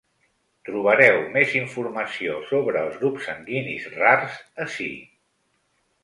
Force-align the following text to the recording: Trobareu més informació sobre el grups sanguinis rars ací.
Trobareu 0.67 1.17
més 1.33 1.51
informació 1.59 2.37
sobre 2.51 2.81
el 2.85 2.89
grups 3.01 3.27
sanguinis 3.31 3.85
rars 3.97 4.39
ací. 4.65 4.89